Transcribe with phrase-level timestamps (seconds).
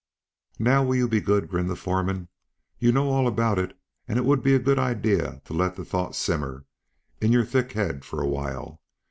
[0.57, 2.27] "Now will you be good?" grinned the foreman.
[2.79, 3.77] "You know all about it,
[4.07, 6.65] and it would be a good idea to let the thought simmer
[7.21, 8.81] in your thick head for a while.